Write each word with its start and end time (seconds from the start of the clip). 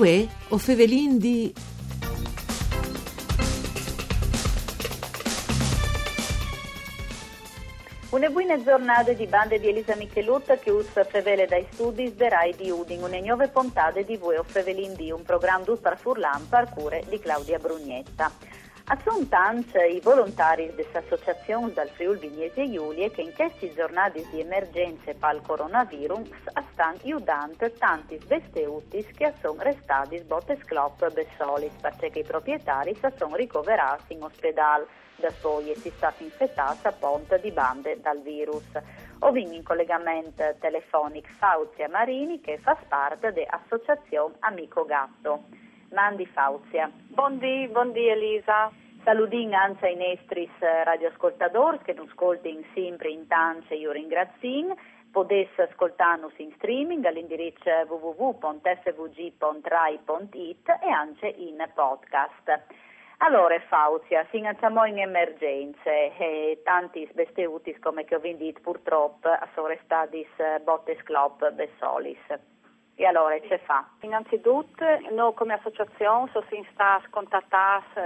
Uè, 0.00 0.26
o 0.48 0.56
fevelin 0.56 1.18
di... 1.18 1.52
Una 8.08 8.30
buona 8.30 8.62
giornata 8.62 9.12
di 9.12 9.26
bande 9.26 9.60
di 9.60 9.68
Elisa 9.68 9.94
Michelutta 9.96 10.56
che 10.56 10.70
usa 10.70 11.04
fevele 11.04 11.44
dai 11.44 11.66
studi 11.70 12.14
de 12.16 12.28
Rai 12.30 12.54
di 12.56 12.70
Udin, 12.70 13.02
une 13.02 13.20
nuove 13.20 13.48
puntate 13.48 14.06
di 14.06 14.16
Vueo 14.16 14.42
Fevelin 14.42 14.94
di 14.94 15.10
un 15.10 15.22
programma 15.22 15.66
per 15.78 15.98
Furlan 15.98 16.48
per 16.48 16.70
cure 16.74 17.04
di 17.06 17.18
Claudia 17.18 17.58
Brugnetta. 17.58 18.32
A 18.92 18.98
son 19.04 19.28
tanti 19.28 19.78
i 19.78 20.00
volontari 20.00 20.74
dell'associazione 20.74 21.72
dal 21.72 21.88
Friul 21.90 22.18
Vignese 22.18 22.68
Giulie 22.68 23.12
che 23.12 23.22
in 23.22 23.32
questi 23.32 23.72
giornate 23.72 24.26
di 24.32 24.40
emergenza 24.40 25.12
per 25.14 25.34
il 25.36 25.42
coronavirus 25.46 26.28
stanno 26.72 26.98
aiutando 27.04 27.70
tanti 27.78 28.18
svesteutis 28.18 29.06
che 29.14 29.32
sono 29.40 29.62
restati 29.62 30.18
sbotte 30.18 30.58
sclop 30.64 31.08
bessolis 31.12 31.72
perché 31.80 32.18
i 32.18 32.24
proprietari 32.24 32.98
sono 33.16 33.36
ricoverati 33.36 34.14
in 34.14 34.24
ospedale 34.24 34.88
da 35.14 35.30
poi 35.40 35.72
si 35.76 35.90
sta 35.90 36.12
infettata 36.18 36.88
a 36.88 36.92
ponte 36.92 37.38
di 37.38 37.52
bande 37.52 38.00
dal 38.00 38.20
virus. 38.22 38.66
Ho 39.20 39.30
vinto 39.30 39.54
in 39.54 39.62
collegamento 39.62 40.42
telefonico 40.58 41.28
Fauzia 41.38 41.88
Marini 41.88 42.40
che 42.40 42.58
fa 42.58 42.76
parte 42.88 43.32
dell'associazione 43.32 44.34
Amico 44.40 44.84
Gatto. 44.84 45.44
Mandi 45.92 46.26
Fauzia. 46.26 46.90
Buondì, 47.08 47.68
buondì 47.68 48.08
Elisa. 48.08 48.79
Saludin 49.04 49.54
anche 49.54 49.86
ai 49.86 49.96
nostri 49.96 50.50
radioascoltatori 50.60 51.78
che 51.82 51.94
non 51.94 52.06
ascoltano 52.08 52.60
sempre 52.74 53.08
in 53.10 53.26
tance, 53.26 53.74
io 53.74 53.92
ringrazio. 53.92 54.76
Potete 55.10 55.62
ascoltarnos 55.62 56.34
in 56.36 56.52
streaming 56.52 57.04
all'indirizzo 57.04 57.68
www.svg.rai.it 57.88 58.68
e 60.68 60.88
anche 60.88 61.26
in 61.26 61.68
podcast. 61.74 62.62
Allora, 63.18 63.58
Fauzia, 63.68 64.24
si 64.30 64.40
siamo 64.58 64.84
in 64.84 64.98
emergenze 64.98 66.16
e 66.16 66.60
tanti 66.62 67.10
besteutis, 67.12 67.78
come 67.80 68.04
che 68.04 68.14
ho 68.14 68.20
detto, 68.20 68.60
purtroppo 68.60 69.28
sono 69.54 69.66
restati 69.66 70.26
bottes 70.62 71.02
club 71.02 71.50
besolis. 71.52 72.18
E 72.94 73.04
allora, 73.04 73.36
che 73.38 73.58
fa? 73.64 73.88
Innanzitutto, 74.00 74.84
noi 75.10 75.34
come 75.34 75.54
associazione 75.54 76.30
siamo 76.30 76.66
stati 76.72 77.10
contattati 77.10 77.98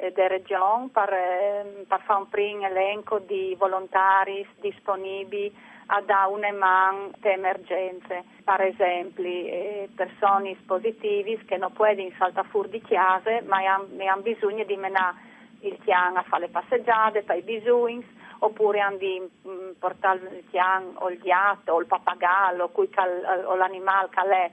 eh, 0.00 0.12
da 0.12 0.26
Regione 0.26 0.88
per, 0.92 1.12
eh, 1.12 1.84
per 1.86 2.00
fare 2.04 2.20
un 2.20 2.28
primo 2.28 2.66
elenco 2.66 3.18
di 3.18 3.54
volontari 3.58 4.46
disponibili 4.60 5.54
a 5.92 6.00
dare 6.02 6.32
una 6.32 6.52
mano 6.52 7.10
per 7.20 7.32
emergenze. 7.32 8.24
Per 8.44 8.60
esempio, 8.62 9.24
eh, 9.24 9.88
persone 9.94 10.56
positive 10.66 11.44
che 11.44 11.56
non 11.56 11.72
possono 11.72 12.10
saltare 12.18 12.48
fuori 12.48 12.70
di 12.70 12.82
chiesa 12.82 13.40
ma 13.46 13.58
hanno 13.58 14.22
bisogno 14.22 14.64
di 14.64 14.76
menare 14.76 15.28
il 15.60 15.76
tian 15.84 16.16
a 16.16 16.22
fare 16.22 16.46
le 16.46 16.48
passeggiate 16.48 17.22
per 17.22 17.36
i 17.36 17.42
bisogni 17.42 18.04
oppure 18.38 18.80
hanno 18.80 18.96
di 18.96 19.20
mm, 19.46 19.72
portare 19.78 20.18
il 20.36 20.44
tian 20.50 20.94
o 20.94 21.10
il 21.10 21.18
gatto 21.18 21.72
o 21.72 21.80
il 21.80 21.86
pappagallo 21.86 22.70
o 22.72 23.54
l'animale 23.56 24.08
che 24.10 24.20
è 24.20 24.50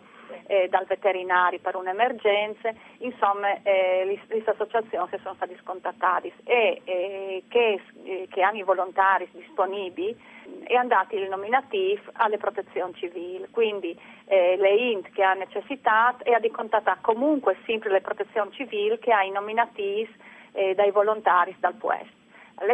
eh, 0.48 0.68
dal 0.70 0.86
veterinario 0.86 1.60
per 1.60 1.76
un'emergenza, 1.76 2.72
insomma 3.00 3.62
eh, 3.64 4.20
queste 4.28 4.52
associazioni 4.52 5.10
sono 5.22 5.36
state 5.36 5.58
scontattate 5.62 6.34
e 6.44 6.82
eh, 6.84 7.44
che, 7.48 7.82
eh, 8.04 8.28
che, 8.30 8.42
hanno 8.42 8.58
i 8.58 8.64
volontari 8.64 9.28
disponibili 9.32 10.16
e 10.64 10.76
andati 10.76 11.16
il 11.16 11.30
nominativo 11.30 12.02
alle 12.14 12.38
protezioni 12.38 12.94
civili, 12.96 13.48
quindi 13.52 13.98
eh, 14.26 14.56
le 14.58 14.76
INT 14.76 15.12
che 15.12 15.24
hanno 15.24 15.46
necessità 15.46 16.16
e 16.24 16.34
ha 16.34 16.40
di 16.40 16.52
contattare 16.52 17.00
comunque 17.02 17.58
sempre 17.66 17.90
le 17.90 18.02
protezioni 18.02 18.52
civili 18.52 18.98
che 19.00 19.12
ha 19.12 19.24
i 19.24 19.32
nominativi 19.32 20.14
eh, 20.54 20.76
dai 20.76 20.92
volontari 20.92 21.56
dal 21.60 21.76
puesto. 21.76 22.26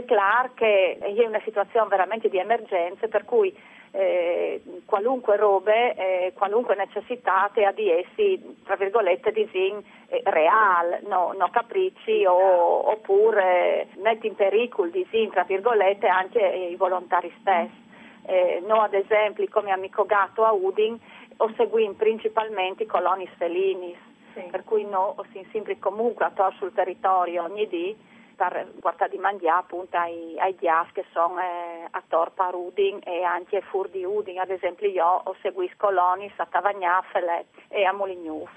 Chiaro 0.06 0.52
che 0.54 0.98
è 0.98 1.26
una 1.26 1.42
situazione 1.44 1.88
veramente 1.90 2.30
di 2.30 2.38
emergenza 2.38 3.08
per 3.08 3.26
cui 3.26 3.54
eh, 3.92 4.62
qualunque 4.86 5.36
robe, 5.36 5.94
eh, 5.94 6.34
qualunque 6.34 6.76
necessità 6.76 7.52
ha 7.54 7.72
di 7.72 7.92
essi, 7.92 8.58
tra 8.64 8.76
virgolette, 8.76 9.32
disin 9.32 9.84
eh, 10.08 10.22
real, 10.26 11.00
no, 11.04 11.34
no 11.38 11.50
capricci 11.52 12.26
o, 12.26 12.90
oppure 12.92 13.90
metti 13.98 14.28
in 14.28 14.36
pericolo, 14.36 14.90
disin, 14.90 15.30
tra 15.30 15.44
virgolette, 15.44 16.08
anche 16.08 16.40
i 16.40 16.76
volontari 16.76 17.32
stessi. 17.40 17.82
Eh, 18.26 18.64
no, 18.66 18.82
ad 18.82 18.94
esempio, 18.94 19.46
come 19.52 19.72
amico 19.72 20.06
gatto 20.06 20.44
a 20.46 20.54
Udin, 20.54 20.98
o 21.38 21.54
seguim 21.56 21.94
principalmente 21.94 22.84
i 22.84 22.88
colonis 22.88 23.30
felinis, 23.38 23.98
sì. 24.34 24.42
per 24.50 24.64
cui 24.64 24.86
no, 24.86 25.16
si 25.32 25.46
sempre 25.52 25.78
comunque 25.78 26.26
attorno 26.26 26.58
sul 26.58 26.74
territorio 26.74 27.44
ogni 27.44 27.68
dì 27.68 28.12
per 28.50 28.68
portare 28.82 29.12
di 29.12 29.18
mangiare 29.18 29.60
appunto 29.60 29.96
ai, 29.96 30.38
ai 30.38 30.56
dias 30.56 30.88
che 30.92 31.06
sono 31.14 31.40
eh, 31.40 31.88
a 31.90 32.04
Torpa 32.08 32.50
Udin 32.54 33.00
e 33.04 33.24
anche 33.24 33.62
fur 33.62 33.88
di 33.90 34.04
Udin, 34.04 34.40
ad 34.40 34.50
esempio 34.50 34.90
io 34.90 35.06
ho 35.06 35.36
seguito 35.42 35.76
coloni 35.78 36.32
a 36.36 36.46
Tavagnafele 36.46 37.46
e 37.70 37.86
a 37.86 37.94
Molignuf. 37.94 38.50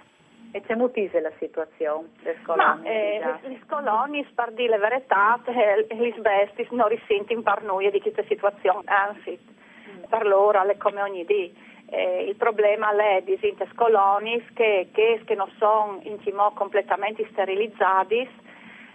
E 0.53 0.63
c'è 0.63 0.75
mutise 0.75 1.21
la 1.21 1.33
situazione 1.39 2.09
dei 2.23 2.41
coloni? 2.43 2.83
Ma 2.83 2.89
eh, 2.89 3.61
coloni, 3.69 4.25
per 4.35 4.53
dire 4.53 4.71
la 4.71 4.79
verità, 4.79 5.39
eh, 5.45 5.87
gli 5.89 6.21
bestis 6.21 6.69
non 6.71 6.89
risentono 6.89 7.43
per 7.43 7.63
noi 7.63 7.91
di 7.91 8.01
questa 8.01 8.25
situazione, 8.25 8.83
anzi, 8.87 9.39
mm. 9.39 10.05
per 10.09 10.27
loro 10.27 10.63
è 10.63 10.77
come 10.77 11.03
ogni 11.03 11.25
dì. 11.25 11.55
Eh, 11.89 12.25
il 12.25 12.35
problema 12.35 12.91
è 12.97 13.23
di 13.23 13.39
coloni 13.75 14.45
che, 14.55 14.89
che, 14.93 15.21
che 15.25 15.35
non 15.35 15.49
sono 15.59 16.01
in 16.03 16.19
completamente 16.55 17.29
sterilizzati 17.31 18.46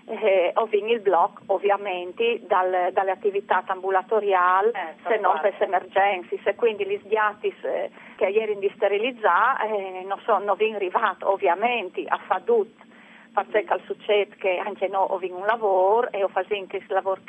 eh, 0.06 0.51
ovvero 0.56 0.88
il 0.88 1.00
blocco 1.00 1.41
ovviamente 1.47 2.41
dal, 2.47 2.89
dalle 2.91 3.12
attività 3.12 3.63
ambulatoriali 3.66 4.69
eh, 4.69 4.95
se 5.07 5.17
non 5.17 5.39
per 5.41 5.56
emergenze. 5.59 6.39
E 6.44 6.56
quindi 6.56 6.85
gli 6.85 7.00
sdiatis 7.03 7.63
eh, 7.63 7.89
che 8.16 8.28
ieri 8.28 8.57
di 8.57 8.72
sterilizzare 8.75 9.67
eh, 9.67 10.03
non 10.06 10.19
sono 10.25 10.56
ben 10.56 10.75
arrivati 10.75 11.23
ovviamente 11.23 12.03
a 12.07 12.19
Fadut 12.28 12.90
perché 13.34 13.63
al 13.67 13.81
succede 13.85 14.35
che 14.35 14.57
anche 14.57 14.88
noi 14.88 15.07
abbiamo 15.09 15.40
un 15.40 15.45
lavoro 15.45 16.11
e 16.11 16.23
ho 16.23 16.28
fatto 16.28 16.53
anche 16.53 16.78
il 16.78 16.85
lavoro 16.90 17.22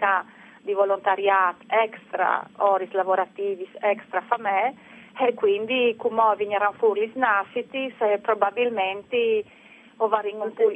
di 0.63 0.73
volontariato 0.73 1.65
extra 1.69 2.45
oris 2.57 2.91
lavorativi 2.91 3.69
extra 3.81 4.21
fa 4.23 4.37
me 4.39 4.75
e 5.17 5.35
quindi 5.35 5.95
come 5.97 6.35
venivano 6.37 6.73
fuori 6.73 7.07
gli 7.07 7.19
nasciti 7.19 7.95
probabilmente 8.21 9.45
o 9.99 10.09
varino 10.09 10.45
un 10.45 10.53
po' 10.53 10.71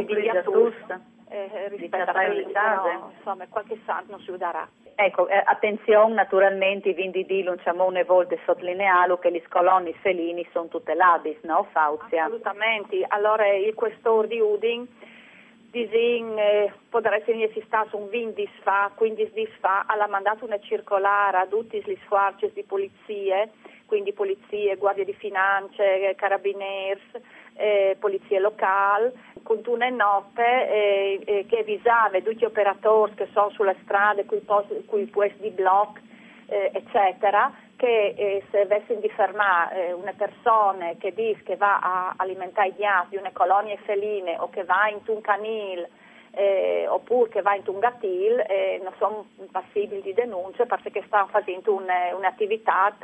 di 0.00 0.30
giusta 0.44 1.00
eh, 1.36 1.68
rispetto 1.68 2.12
però, 2.12 3.10
insomma 3.16 3.46
qualche 3.48 3.78
santo 3.84 4.12
non 4.12 4.20
si 4.20 4.30
uderà. 4.30 4.68
Ecco, 4.94 5.28
eh, 5.28 5.42
attenzione 5.44 6.14
naturalmente, 6.14 6.94
quindi 6.94 7.26
di 7.26 7.42
lanciamo 7.42 7.84
una 7.84 8.02
volta 8.04 8.34
sottolineare 8.46 9.18
che 9.18 9.30
gli 9.30 9.42
colonni 9.48 9.92
felini 10.00 10.46
sono 10.52 10.68
tutelati, 10.68 11.36
no 11.42 11.66
Fauzia? 11.70 12.24
Assolutamente, 12.24 13.04
allora 13.08 13.46
il 13.46 13.74
questore 13.74 14.28
di 14.28 14.40
Udin 14.40 14.88
disin, 15.70 16.38
eh, 16.38 16.72
potrebbe 16.88 17.16
essere 17.16 17.50
si 17.52 17.62
sta 17.66 17.86
un 17.92 18.08
20 18.08 18.48
fa, 18.62 18.90
15 18.94 19.46
fa, 19.60 19.84
ha 19.86 20.06
mandato 20.06 20.46
una 20.46 20.58
circolare 20.60 21.36
a 21.36 21.46
tutti 21.46 21.82
gli 21.84 21.98
sforzi 22.04 22.50
di 22.54 22.62
polizie, 22.62 23.50
quindi 23.84 24.14
polizie, 24.14 24.76
guardie 24.76 25.04
di 25.04 25.12
finanze, 25.12 26.14
carabinieri, 26.16 27.00
eh, 27.56 27.96
polizie 27.98 28.38
locali, 28.38 29.10
con 29.42 29.60
una 29.66 29.88
notte 29.88 30.42
eh, 30.42 31.20
eh, 31.24 31.46
che 31.46 31.58
avvisava 31.58 32.18
tutti 32.20 32.36
gli 32.36 32.44
operatori 32.44 33.14
che 33.14 33.28
sono 33.32 33.50
sulle 33.50 33.76
strade, 33.82 34.24
con 34.26 35.00
i 35.00 35.06
puesti 35.06 35.40
di 35.40 35.50
blocco, 35.50 35.98
eh, 36.48 36.70
eccetera, 36.72 37.52
che 37.76 38.14
eh, 38.16 38.42
se 38.50 38.60
avessero 38.62 39.00
di 39.00 39.08
fermare 39.10 39.88
eh, 39.88 39.92
una 39.92 40.14
persona 40.16 40.92
che 40.98 41.12
dice 41.12 41.42
che 41.42 41.56
va 41.56 41.78
a 41.78 42.14
alimentare 42.16 42.68
i 42.68 42.74
gatti 42.76 43.10
di 43.10 43.16
una 43.16 43.32
colonia 43.32 43.76
feline 43.84 44.36
o 44.38 44.48
che 44.48 44.64
va 44.64 44.88
in 44.88 45.00
un 45.06 45.20
canile 45.20 45.90
eh, 46.38 46.86
oppure 46.86 47.30
che 47.30 47.40
va 47.40 47.54
in 47.54 47.62
un 47.64 47.78
gattil 47.78 48.44
eh, 48.46 48.78
non 48.82 48.92
sono 48.98 49.26
passibili 49.50 50.02
di 50.02 50.12
denuncia 50.12 50.66
perché 50.66 51.02
stanno 51.06 51.28
facendo 51.28 51.72
un, 51.72 51.86
un'attività 52.14 52.94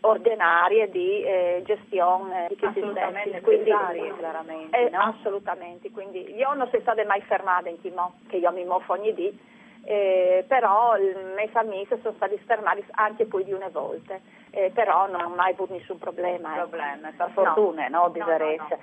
ordinaria 0.00 0.86
di 0.86 1.22
eh, 1.22 1.62
gestione 1.66 2.46
di 2.48 2.56
questi 2.56 2.78
assolutamente 2.78 3.40
quindi, 3.42 3.70
chiaramente 4.18 4.86
eh, 4.86 4.88
no? 4.88 5.00
assolutamente 5.00 5.90
quindi 5.90 6.34
io 6.34 6.54
non 6.54 6.66
sono 6.70 6.80
stata 6.80 7.04
mai 7.04 7.20
fermata 7.22 7.68
in 7.68 7.78
Timò 7.82 8.10
che 8.26 8.36
io 8.36 8.50
mi 8.52 8.64
muovo 8.64 8.84
ogni 8.86 9.12
dì 9.12 9.38
eh, 9.84 10.44
però 10.48 10.96
i 10.96 11.14
miei 11.34 11.48
famiglie 11.48 11.98
sono 12.00 12.14
stati 12.16 12.38
fermati 12.38 12.82
anche 12.92 13.26
poi 13.26 13.44
di 13.44 13.52
una 13.52 13.68
volta 13.68 14.18
eh, 14.50 14.70
però 14.72 15.08
non 15.08 15.24
ho 15.26 15.28
mai 15.34 15.52
avuto 15.52 15.74
nessun 15.74 15.98
problema 15.98 16.54
eh. 16.54 16.56
problema 16.56 17.12
per 17.14 17.30
fortuna 17.34 17.88
no, 17.88 18.10
no, 18.14 18.24
no, 18.24 18.46
no 18.56 18.78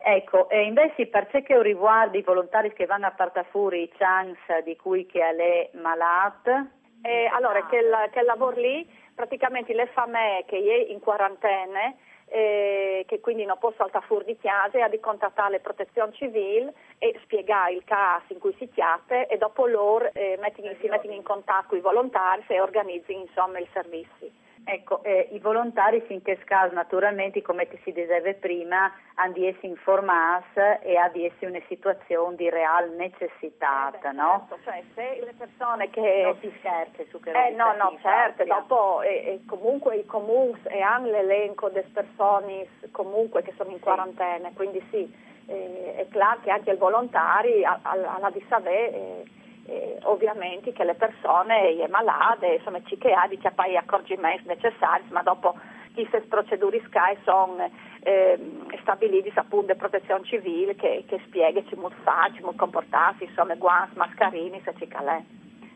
Ecco, 0.00 0.48
e 0.48 0.62
invece 0.62 1.06
per 1.06 1.28
ciò 1.30 1.42
che 1.42 1.60
riguarda 1.60 2.16
i 2.16 2.22
volontari 2.22 2.72
che 2.72 2.86
vanno 2.86 3.06
a 3.06 3.46
fuori 3.50 3.82
i 3.82 3.92
chance 3.98 4.62
di 4.64 4.76
cui 4.76 5.06
che 5.06 5.20
è 5.20 5.70
malata? 5.74 6.66
Eh, 7.02 7.28
allora, 7.32 7.66
che, 7.66 7.76
il, 7.76 8.08
che 8.12 8.22
lavoro 8.22 8.56
lì, 8.56 8.88
praticamente 9.14 9.74
le 9.74 9.86
famiglie 9.88 10.44
che 10.46 10.56
è 10.56 10.92
in 10.92 11.00
quarantena, 11.00 11.94
eh, 12.30 13.04
che 13.06 13.20
quindi 13.20 13.44
non 13.44 13.58
può 13.58 13.72
saltare 13.76 14.04
fuori 14.06 14.24
di 14.24 14.36
casa, 14.36 14.84
ha 14.84 14.88
di 14.88 15.00
contattare 15.00 15.52
la 15.52 15.58
protezione 15.58 16.12
civile 16.12 16.74
e 16.98 17.18
spiegare 17.22 17.72
il 17.72 17.84
caso 17.84 18.32
in 18.32 18.38
cui 18.38 18.54
si 18.58 18.68
chiappe 18.68 19.26
e 19.26 19.36
dopo 19.36 19.66
loro 19.66 20.10
eh, 20.12 20.36
mettono, 20.40 20.70
si 20.80 20.88
mettono 20.88 21.14
in 21.14 21.22
contatto 21.22 21.68
con 21.68 21.78
i 21.78 21.82
volontari 21.82 22.44
e 22.48 22.60
organizzano 22.60 23.18
insomma 23.18 23.58
i 23.58 23.68
servizi. 23.72 24.46
Ecco, 24.70 25.02
eh, 25.02 25.28
i 25.32 25.38
volontari 25.38 26.02
finché 26.02 26.36
caso 26.44 26.74
naturalmente, 26.74 27.40
come 27.40 27.66
si 27.84 27.90
diceva 27.90 28.30
prima, 28.34 28.92
hanno 29.14 29.32
di 29.32 29.46
essere 29.46 29.68
informati 29.68 30.60
e 30.82 30.94
hanno 30.98 31.12
di 31.12 31.32
una 31.40 31.60
situazione 31.68 32.36
di 32.36 32.50
reale 32.50 32.94
necessità, 32.94 33.90
eh 33.90 33.98
beh, 33.98 34.12
no? 34.12 34.46
Certo, 34.46 34.64
cioè 34.64 34.82
se 34.94 35.24
le 35.24 35.32
persone 35.38 35.88
che... 35.88 36.20
Non 36.22 36.36
si 36.40 36.52
scherza 36.58 37.02
su 37.08 37.18
che 37.18 37.30
Eh 37.30 37.50
no, 37.52 37.74
no, 37.76 37.96
certo, 38.02 38.44
dopo 38.44 39.00
eh, 39.00 39.08
eh, 39.08 39.40
comunque 39.46 39.96
i 39.96 40.04
comuni 40.04 40.60
e 40.64 40.82
hanno 40.82 41.12
l'elenco 41.12 41.70
delle 41.70 41.88
persone 41.90 42.66
comunque 42.90 43.40
che 43.40 43.54
sono 43.56 43.70
in 43.70 43.76
sì. 43.76 43.82
quarantena, 43.82 44.50
quindi 44.54 44.86
sì, 44.90 45.10
eh, 45.46 45.94
è 45.96 46.06
chiaro 46.10 46.40
che 46.42 46.50
anche 46.50 46.72
i 46.72 46.76
volontari 46.76 47.64
alla 47.64 48.30
di 48.30 48.44
sapere 48.50 49.24
eh, 49.68 49.72
eh, 49.72 49.98
ovviamente 50.04 50.72
che 50.72 50.84
le 50.84 50.94
persone 50.94 51.76
è 51.76 51.86
malate, 51.88 52.54
insomma 52.54 52.82
ci 52.84 52.96
che 52.96 53.12
ha 53.12 53.26
di 53.28 53.38
che 53.38 53.50
poi 53.50 53.76
accorgimenti 53.76 54.46
necessari, 54.46 55.04
ma 55.10 55.22
dopo 55.22 55.54
queste 55.92 56.20
procedure 56.22 56.80
SCAI 56.86 57.18
sono 57.24 57.70
eh, 58.00 58.38
stabilite 58.80 59.32
appunto 59.34 59.74
protezione 59.74 60.24
civile 60.24 60.74
che, 60.74 61.04
che 61.06 61.20
spiega 61.26 61.62
ci 61.68 61.74
come 61.74 61.94
fare, 62.02 62.40
come 62.40 62.56
comportarsi, 62.56 63.24
insomma 63.24 63.54
guanti, 63.56 63.96
mascarini, 63.96 64.60
se 64.64 64.74
ci 64.78 64.86
calè. 64.86 65.20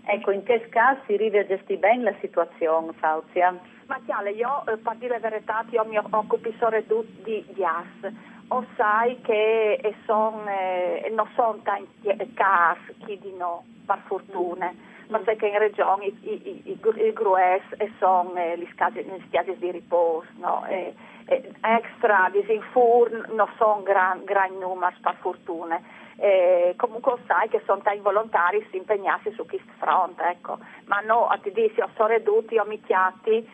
Ecco, 0.05 0.31
in 0.31 0.43
che 0.43 0.69
caso 0.69 1.01
si 1.07 1.15
arriva 1.15 1.41
a 1.41 1.47
gestire 1.47 1.79
bene 1.79 2.03
la 2.05 2.15
situazione, 2.21 2.93
Fauzia? 2.95 3.57
Ma 3.87 4.01
chiaro, 4.05 4.29
io 4.29 4.65
eh, 4.67 4.77
per 4.79 4.97
dire 4.97 5.21
la 5.21 5.29
verità, 5.29 5.65
io 5.71 5.85
mi 5.85 5.99
occupo 5.99 6.51
solo 6.59 6.83
di, 6.87 7.45
di 7.53 7.65
AS 7.65 8.13
o 8.49 8.65
sai 8.77 9.21
che 9.23 9.95
son, 10.05 10.47
eh, 10.49 11.11
non 11.15 11.29
sono 11.35 11.59
tanti 11.63 12.07
casi 12.35 12.95
chi 13.05 13.19
di 13.19 13.33
no, 13.37 13.65
per 13.93 14.03
fortuna, 14.07 14.73
ma 15.09 15.21
sai 15.25 15.37
che 15.37 15.47
in 15.47 15.59
regione 15.59 16.07
i, 16.07 16.19
i, 16.23 16.63
i, 16.65 16.79
i 16.81 17.13
grues 17.13 17.63
sono 17.99 18.35
eh, 18.37 18.57
gli 18.59 18.69
spiagge 18.73 19.59
di 19.59 19.71
riposo, 19.71 20.27
no? 20.39 20.65
e, 20.67 20.95
e 21.27 21.53
extra 21.61 22.29
disinfur 22.33 23.29
non 23.33 23.49
sono 23.57 23.83
gran, 23.83 24.25
gran 24.25 24.57
numeri 24.59 24.97
per 25.03 25.17
fortuna. 25.21 25.81
Eh, 26.17 26.75
comunque 26.77 27.17
sai 27.27 27.49
che 27.49 27.63
sono 27.65 27.83
tanti 27.83 28.01
volontari 28.01 28.65
si 28.71 28.77
impegnati 28.77 29.33
su 29.33 29.45
questo 29.45 29.73
fronte, 29.79 30.23
ecco. 30.25 30.59
ma 30.87 31.01
no, 31.01 31.29
ti 31.43 31.51
dici, 31.53 31.83
sono 31.95 32.09
ridotti, 32.09 32.59
ho 32.59 32.65
micchiati, 32.65 33.49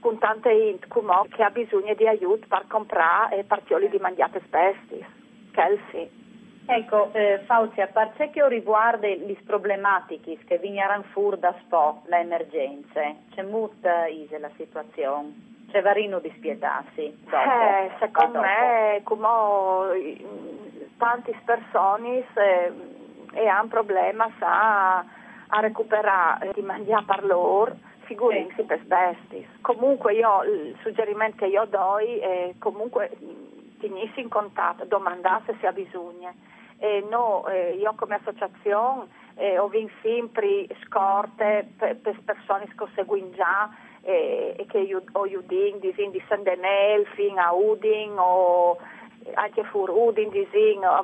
con 0.00 0.18
tante 0.18 0.50
int 0.50 0.86
che 1.28 1.42
ha 1.42 1.50
bisogno 1.50 1.94
di 1.94 2.06
aiuto 2.06 2.46
per 2.48 2.64
comprare 2.68 3.44
partioli 3.44 3.88
di 3.88 3.98
mangiate 3.98 4.40
spessi. 4.44 5.04
Sì. 5.90 6.25
Ecco, 6.68 7.10
eh, 7.12 7.42
Fauzi, 7.46 7.80
a 7.80 7.86
parte 7.86 8.30
che 8.30 8.46
riguarda 8.48 9.06
le 9.06 9.36
problematiche 9.46 10.38
che 10.46 10.58
vengono 10.58 11.04
fuori 11.12 11.38
da 11.38 11.54
SPO, 11.60 12.02
le 12.06 12.18
emergenze, 12.18 13.16
c'è 13.30 13.42
molta 13.42 14.06
ise 14.06 14.38
la 14.38 14.50
situazione? 14.56 15.54
C'è 15.70 15.80
varino 15.80 16.18
di 16.18 16.32
spietarsi? 16.36 17.02
Eh, 17.02 17.90
secondo 18.00 18.40
me, 18.40 19.00
come 19.04 19.28
tante 20.96 21.38
persone 21.44 22.24
eh, 22.34 22.72
e 23.32 23.46
hanno 23.46 23.68
problema 23.68 24.28
sa, 24.38 24.98
a 24.98 25.60
recuperare 25.60 26.50
di 26.52 26.62
mangiare 26.62 27.04
per 27.04 27.24
loro, 27.24 27.76
figurinsi 28.00 28.62
per 28.64 28.84
bestis. 28.84 29.46
Comunque 29.60 30.14
io, 30.14 30.42
il 30.42 30.76
suggerimento 30.82 31.36
che 31.38 31.46
io 31.46 31.64
do 31.66 31.98
è 31.98 32.54
comunque 32.58 33.16
tenissi 33.78 34.20
in 34.20 34.28
contatto, 34.28 34.84
domandate 34.84 35.56
se 35.60 35.66
ha 35.66 35.72
bisogno. 35.72 36.34
E 36.78 37.04
no, 37.08 37.46
eh, 37.48 37.76
io 37.78 37.94
come 37.96 38.16
associazione 38.16 39.08
eh, 39.36 39.58
ho 39.58 39.68
vinto 39.68 39.94
sempre 40.02 40.66
scorte 40.84 41.68
per, 41.78 41.96
per 41.96 42.20
persone 42.24 42.66
che 42.66 42.86
seguono 42.94 43.30
già 43.30 43.70
eh, 44.02 44.54
e 44.56 44.66
che 44.66 44.78
io, 44.78 45.02
ho 45.12 45.22
udin, 45.22 45.78
disin 45.80 46.10
di 46.10 46.22
Sandenel 46.28 47.06
fino 47.14 47.40
a 47.40 47.52
Udin 47.52 48.14
o 48.18 48.78
anche 49.34 49.64
fur 49.64 49.90
Udin, 49.90 50.30
disin, 50.30 50.84
a 50.84 51.02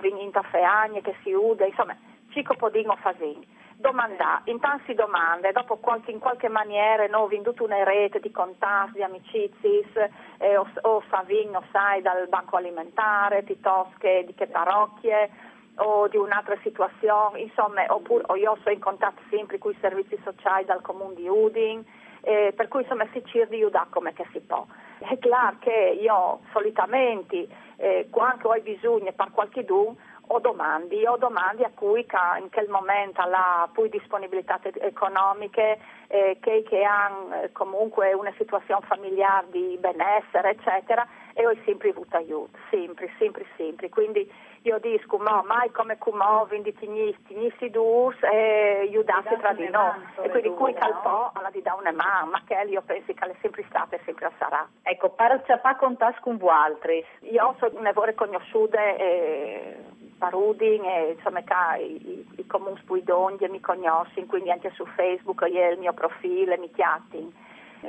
Feagne 0.51 1.01
che 1.01 1.15
si 1.23 1.33
ude, 1.33 1.67
insomma, 1.67 1.97
cico 2.31 2.55
podino 2.55 2.97
fasini 2.97 3.61
domandare, 3.83 4.43
intanto 4.45 4.95
domande, 4.95 5.51
dopo 5.51 5.77
qualche, 5.79 6.13
in 6.13 6.21
qualche 6.21 6.49
maniera 6.49 7.05
no, 7.09 7.23
ho 7.23 7.27
venduto 7.27 7.65
una 7.65 7.83
rete 7.83 8.21
di 8.21 8.31
contatti, 8.31 8.93
di 8.93 9.03
amicizie, 9.03 10.11
eh, 10.39 10.57
o, 10.57 10.67
o 10.83 11.03
Savigno, 11.11 11.65
sai, 11.73 12.01
dal 12.01 12.29
banco 12.29 12.57
alimentare, 12.57 13.43
piuttosto 13.43 13.97
che 13.99 14.23
di 14.25 14.35
che 14.35 14.47
parrocchie 14.47 15.31
o 15.77 16.09
di 16.09 16.17
un'altra 16.17 16.57
situazione, 16.63 17.41
insomma, 17.41 17.85
oppure 17.89 18.25
io 18.39 18.57
sono 18.63 18.75
in 18.75 18.81
contatto 18.81 19.23
sempre 19.31 19.59
con 19.59 19.73
i 19.73 19.79
servizi 19.81 20.19
sociali 20.23 20.65
dal 20.65 20.83
comune 20.83 21.15
di 21.15 21.29
Udin, 21.29 21.85
eh, 22.23 22.53
per 22.55 22.69
cui 22.69 22.83
insomma 22.83 23.07
si 23.13 23.23
cerca 23.25 23.49
di 23.49 23.57
aiutare 23.57 23.89
come 23.91 24.13
si 24.33 24.41
può. 24.41 24.67
È 24.99 25.19
chiaro 25.19 25.57
che 25.61 25.99
io 26.01 26.41
solitamente, 26.53 27.49
eh, 27.77 28.07
quando 28.11 28.51
ho 28.51 28.61
bisogno 28.61 29.13
per 29.13 29.31
qualche 29.33 29.65
dun, 29.65 29.97
o 30.29 30.39
domandi, 30.39 31.05
o 31.05 31.17
domandi 31.17 31.65
a 31.65 31.71
cui 31.75 32.07
in 32.39 32.49
quel 32.51 32.69
momento 32.69 33.21
ha 33.21 33.69
poi 33.73 33.89
disponibilità 33.89 34.61
economiche 34.63 35.79
eh, 36.07 36.39
che, 36.41 36.63
che 36.67 36.83
hanno 36.85 37.43
eh, 37.43 37.53
comunque 37.53 38.13
una 38.15 38.33
situazione 38.39 38.87
familiare 38.87 39.47
di 39.51 39.77
benessere 39.81 40.51
eccetera 40.51 41.07
e 41.35 41.47
ho 41.47 41.55
sempre 41.65 41.91
avuto 41.91 42.17
aiuto, 42.17 42.59
sempre, 42.71 43.11
sempre, 43.19 43.47
sempre. 43.57 43.89
Quindi 43.89 44.31
io 44.63 44.79
dico, 44.79 45.19
ma 45.19 45.43
mai 45.43 45.71
come 45.71 45.99
come 45.99 46.25
quindi 46.47 46.73
tignisti, 46.75 47.71
dus 47.71 48.15
e 48.23 48.87
aiutarsi 48.89 49.37
tra 49.39 49.53
di 49.53 49.69
noi. 49.69 50.01
E 50.23 50.29
quindi 50.31 50.51
cui 50.51 50.73
calpò 50.75 51.31
alla 51.35 51.51
di 51.51 51.63
da 51.63 51.75
una 51.75 51.93
mano, 51.93 52.31
ma 52.31 52.43
che 52.47 52.55
io 52.69 52.83
penso 52.83 53.13
che 53.13 53.25
è 53.25 53.35
sempre 53.41 53.65
stata 53.69 53.97
e 53.97 54.01
sempre 54.05 54.31
sarà. 54.39 54.69
Ecco, 54.83 55.11
parla 55.11 55.41
pa 55.59 55.77
con 55.77 55.97
voi 56.37 56.51
altri. 56.51 57.05
Io 57.21 57.55
sono 57.59 57.81
ne 57.81 57.93
vorrei 57.93 58.15
conosciute 58.15 58.97
eh, 58.97 59.77
Parudin 60.19 60.85
e 60.85 61.17
insomma 61.17 61.41
i, 61.77 61.83
i, 61.83 62.27
i 62.37 62.47
comuni 62.47 62.79
spuidoni 62.83 63.39
mi 63.49 63.61
conoscono, 63.61 64.27
quindi 64.27 64.51
anche 64.51 64.71
su 64.75 64.85
Facebook 64.95 65.45
io 65.51 65.71
il 65.71 65.79
mio 65.79 65.93
profilo, 65.93 66.57
mi 66.59 66.71
chiattin. 66.71 67.33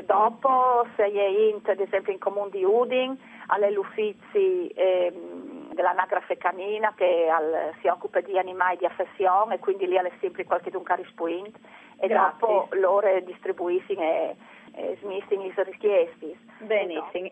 Dopo, 0.02 0.88
se 0.96 1.04
è 1.04 1.28
int, 1.28 1.70
ad 1.70 1.80
esempio 1.80 2.12
in 2.12 2.18
comune 2.18 2.50
di 2.50 2.64
Udin, 2.64 3.16
alle 3.48 3.72
l'uffizi 3.72 4.68
ehm, 4.74 5.74
dell'anagrafe 5.74 6.38
canina 6.38 6.94
che 6.96 7.30
al, 7.30 7.74
si 7.80 7.88
occupa 7.88 8.20
di 8.22 8.38
animali 8.38 8.78
di 8.78 8.86
affezione 8.86 9.56
e 9.56 9.60
quindi 9.60 9.86
lì 9.86 9.98
ha 9.98 10.10
sempre 10.20 10.46
qualche 10.46 10.72
dunca 10.72 10.96
rispuint 10.96 11.56
e 12.00 12.08
Grazie. 12.08 12.40
dopo 12.40 12.68
loro 12.72 13.20
distribuiscono 13.22 14.02
e, 14.02 14.36
e 14.74 14.98
smiscono 15.02 15.44
i 15.44 15.54
richiesti. 15.58 16.38
Benissimo. 16.60 17.30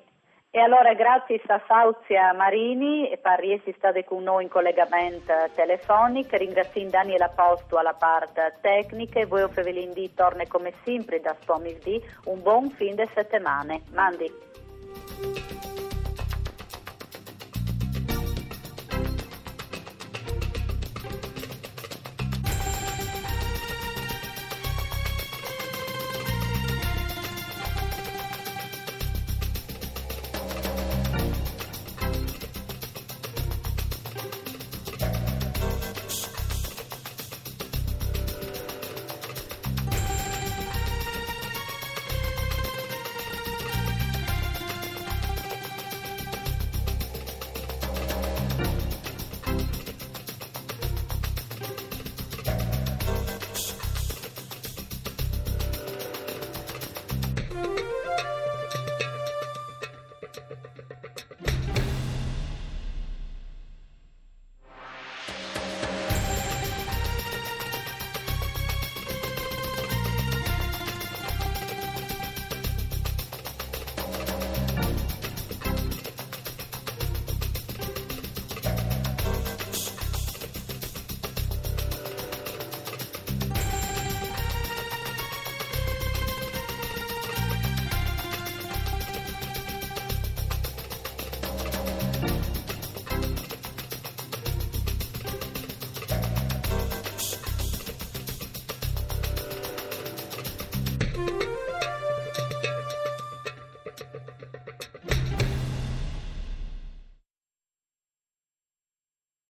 E 0.53 0.59
allora 0.59 0.93
grazie 0.93 1.41
a 1.47 1.59
Fauzia 1.59 2.33
Marini 2.33 3.17
per 3.21 3.39
essere 3.39 3.73
stata 3.77 4.03
con 4.03 4.23
noi 4.23 4.43
in 4.43 4.49
collegamento 4.49 5.31
telefonico, 5.55 6.35
ringrazio 6.35 6.89
Daniela 6.89 7.29
Posto 7.29 7.77
alla 7.77 7.93
parte 7.93 8.57
tecnica 8.59 9.21
e 9.21 9.25
voi 9.27 9.49
Fevelindì 9.49 10.13
torna 10.13 10.43
come 10.49 10.73
sempre 10.83 11.21
da 11.21 11.33
Spomisdì, 11.39 12.03
un 12.25 12.41
buon 12.41 12.69
fin 12.71 12.95
di 12.95 13.09
settimana. 13.13 13.79
Mandi. 13.93 15.70